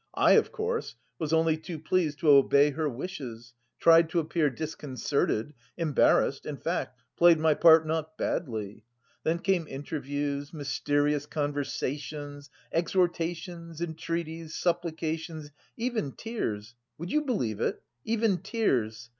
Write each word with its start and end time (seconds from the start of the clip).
I, 0.15 0.31
of 0.31 0.51
course, 0.51 0.95
was 1.19 1.31
only 1.31 1.57
too 1.57 1.77
pleased 1.77 2.17
to 2.21 2.29
obey 2.29 2.71
her 2.71 2.89
wishes, 2.89 3.53
tried 3.79 4.09
to 4.09 4.19
appear 4.19 4.49
disconcerted, 4.49 5.53
embarrassed, 5.77 6.47
in 6.47 6.57
fact 6.57 6.97
played 7.15 7.37
my 7.39 7.53
part 7.53 7.85
not 7.85 8.17
badly. 8.17 8.83
Then 9.21 9.37
came 9.37 9.67
interviews, 9.67 10.53
mysterious 10.55 11.27
conversations, 11.27 12.49
exhortations, 12.73 13.79
entreaties, 13.79 14.55
supplications, 14.55 15.51
even 15.77 16.13
tears 16.13 16.73
would 16.97 17.11
you 17.11 17.21
believe 17.21 17.61
it, 17.61 17.83
even 18.03 18.39
tears? 18.39 19.07